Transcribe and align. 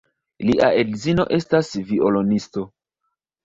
Lia 0.47 0.69
edzino 0.83 1.27
estas 1.39 1.71
violonisto. 1.93 2.69